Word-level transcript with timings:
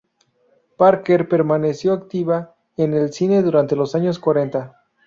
Parker 0.77 1.29
permaneció 1.29 1.93
activa 1.93 2.55
en 2.75 2.95
el 2.95 3.13
cine 3.13 3.43
durante 3.43 3.75
los 3.75 3.93
años 3.93 4.17
cuarenta. 4.17 4.81